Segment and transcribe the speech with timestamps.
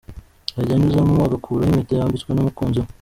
[0.59, 2.87] Ajya anyuzamo agakuraho impeta yambitswe n’umukunzi we.